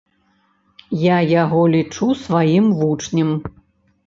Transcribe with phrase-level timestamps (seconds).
[1.01, 3.31] Я яго лічу сваім вучнем.